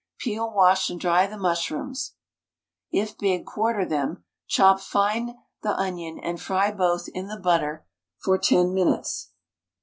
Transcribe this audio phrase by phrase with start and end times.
[0.17, 2.15] Peel, wash, and dry the mushrooms
[2.89, 7.85] if big, quarter them chop fine the onion, and fry both in the butter
[8.17, 9.29] for 10 minutes.